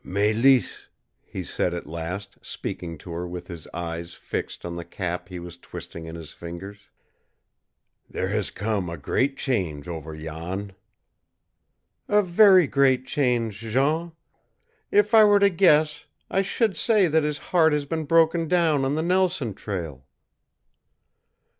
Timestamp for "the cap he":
4.73-5.37